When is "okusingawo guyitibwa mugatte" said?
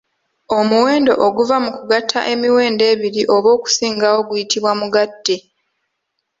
3.57-5.35